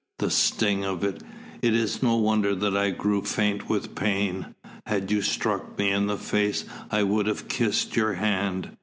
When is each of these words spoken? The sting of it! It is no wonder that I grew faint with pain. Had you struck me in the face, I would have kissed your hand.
The 0.17 0.31
sting 0.31 0.83
of 0.83 1.03
it! 1.03 1.21
It 1.61 1.75
is 1.75 2.01
no 2.01 2.15
wonder 2.15 2.55
that 2.55 2.75
I 2.75 2.89
grew 2.89 3.21
faint 3.23 3.69
with 3.69 3.93
pain. 3.93 4.55
Had 4.87 5.11
you 5.11 5.21
struck 5.21 5.77
me 5.77 5.91
in 5.91 6.07
the 6.07 6.17
face, 6.17 6.65
I 6.89 7.03
would 7.03 7.27
have 7.27 7.47
kissed 7.47 7.95
your 7.95 8.13
hand. 8.15 8.71